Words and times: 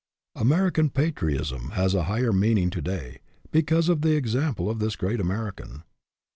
American 0.35 0.89
patriotism 0.89 1.69
has 1.75 1.93
a 1.93 2.05
higher 2.05 2.33
meaning 2.33 2.71
to 2.71 2.81
day, 2.81 3.19
because 3.51 3.87
of 3.87 4.01
the 4.01 4.15
exam 4.15 4.55
ple 4.55 4.67
of 4.67 4.79
this 4.79 4.95
great 4.95 5.19
American. 5.19 5.83